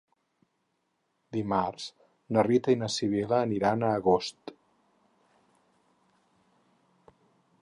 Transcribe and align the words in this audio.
Dimarts 1.37 1.85
na 2.37 2.45
Rita 2.49 2.75
i 2.77 2.81
na 2.85 2.89
Sibil·la 2.95 3.43
aniran 3.49 3.85
a 3.85 3.93
Agost. 4.01 4.57